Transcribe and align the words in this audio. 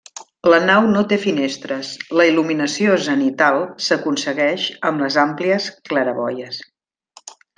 La 0.51 0.59
nau 0.67 0.85
no 0.93 1.01
té 1.09 1.17
finestres: 1.25 1.91
la 2.19 2.25
il·luminació 2.29 2.95
zenital 3.09 3.61
s'aconsegueix 3.89 4.67
amb 4.93 5.05
les 5.05 5.19
àmplies 5.27 5.69
claraboies. 5.93 6.63